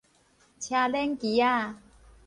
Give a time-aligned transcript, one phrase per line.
[0.59, 1.75] 車輪旗仔